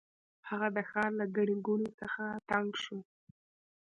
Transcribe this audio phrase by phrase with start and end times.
[0.49, 2.97] هغه د ښار له ګڼې ګوڼې څخه تنګ شو.